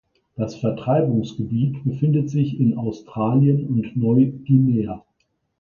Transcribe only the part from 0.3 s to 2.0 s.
Das Verbreitungsgebiet